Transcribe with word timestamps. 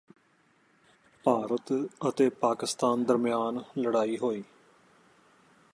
ਭਾਰਤ 1.25 1.73
ਅਤੇ 2.09 2.29
ਪਾਕਿਸਤਾਨ 2.29 3.03
ਦਰਮਿਆਨ 3.03 3.61
ਲੜਾਈ 3.77 4.17
ਹੋਈ 4.17 4.43